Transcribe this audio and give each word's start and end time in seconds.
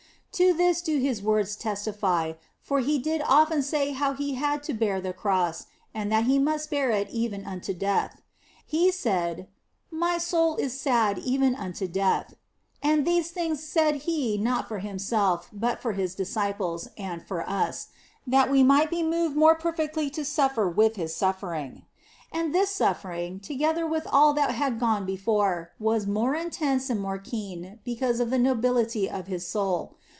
To 0.35 0.53
this 0.53 0.81
do 0.81 0.97
His 0.97 1.21
words 1.21 1.57
testify, 1.57 2.33
for 2.61 2.79
He 2.79 2.97
did 2.99 3.21
often 3.27 3.61
say 3.61 3.91
how 3.91 4.11
that 4.11 4.17
He 4.19 4.35
had 4.35 4.63
to 4.63 4.73
bear 4.73 5.01
the 5.01 5.11
Cross 5.11 5.65
and 5.93 6.09
that 6.09 6.23
He 6.23 6.39
must 6.39 6.69
bear 6.69 6.89
it 6.89 7.09
even 7.09 7.43
unto 7.45 7.73
death. 7.73 8.21
He 8.65 8.91
said," 8.93 9.49
My 9.91 10.17
soul 10.17 10.55
is 10.55 10.79
sad 10.79 11.19
even 11.19 11.53
unto 11.53 11.85
death," 11.85 12.35
and 12.81 13.05
these 13.05 13.29
things 13.29 13.61
said 13.61 13.97
He 14.07 14.37
not 14.37 14.69
for 14.69 14.79
Himself, 14.79 15.49
but 15.51 15.81
for 15.81 15.91
His 15.93 16.15
disciples 16.15 16.87
and 16.97 17.21
for 17.27 17.47
us, 17.47 17.89
that 18.25 18.49
we 18.49 18.63
might 18.63 18.89
be 18.89 19.03
moved 19.03 19.35
the 19.35 19.39
more 19.39 19.55
perfectly 19.55 20.09
to 20.11 20.23
suffer 20.23 20.67
with 20.69 20.95
His 20.95 21.13
suffering. 21.13 21.83
And 22.31 22.55
this 22.55 22.69
suffering, 22.69 23.41
together 23.41 23.85
with 23.85 24.07
all 24.09 24.33
that 24.35 24.51
had 24.51 24.79
gone 24.79 25.05
before, 25.05 25.71
was 25.77 26.07
more 26.07 26.35
intense 26.35 26.89
and 26.89 27.01
more 27.01 27.19
keen 27.19 27.79
because 27.83 28.21
of 28.21 28.29
the 28.29 28.39
nobility 28.39 29.09
of 29.09 29.27
His 29.27 29.45
soul. 29.45 29.97